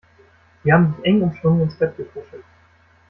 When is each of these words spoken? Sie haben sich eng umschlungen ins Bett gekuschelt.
Sie 0.63 0.73
haben 0.73 0.95
sich 0.95 1.05
eng 1.05 1.21
umschlungen 1.21 1.61
ins 1.61 1.75
Bett 1.77 1.95
gekuschelt. 1.95 2.43